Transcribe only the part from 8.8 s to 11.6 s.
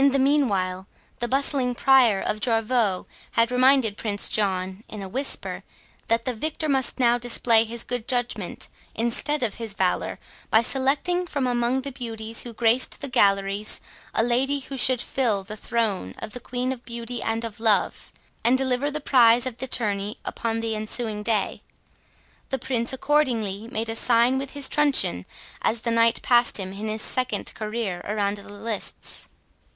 instead of his valour, by selecting from